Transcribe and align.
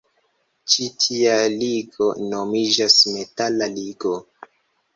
Ĉi 0.71 0.87
tia 1.03 1.35
ligo 1.59 2.09
nomiĝas 2.33 2.99
metala 3.19 3.71
ligo. 3.79 4.19